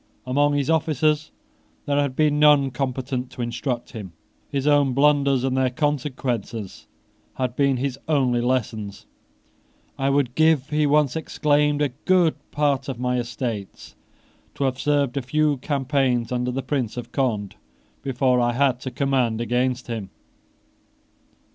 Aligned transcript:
Among 0.25 0.55
his 0.55 0.67
officers 0.67 1.29
there 1.85 2.01
had 2.01 2.15
been 2.15 2.39
none 2.39 2.71
competent 2.71 3.29
to 3.33 3.43
instruct 3.43 3.91
him. 3.91 4.13
His 4.49 4.65
own 4.65 4.93
blunders 4.93 5.43
and 5.43 5.55
their 5.55 5.69
consequences 5.69 6.87
had 7.35 7.55
been 7.55 7.77
his 7.77 7.99
only 8.07 8.41
lessons. 8.41 9.05
"I 9.99 10.09
would 10.09 10.33
give," 10.33 10.71
he 10.71 10.87
once 10.87 11.15
exclaimed, 11.15 11.83
"a 11.83 11.89
good 11.89 12.33
part 12.49 12.89
of 12.89 12.97
my 12.99 13.19
estates 13.19 13.93
to 14.55 14.63
have 14.63 14.79
served 14.79 15.17
a 15.17 15.21
few 15.21 15.57
campaigns 15.57 16.31
under 16.31 16.49
the 16.49 16.63
Prince 16.63 16.97
of 16.97 17.11
Conde 17.11 17.53
before 18.01 18.39
I 18.39 18.53
had 18.53 18.79
to 18.79 18.89
command 18.89 19.39
against 19.39 19.85
him." 19.85 20.09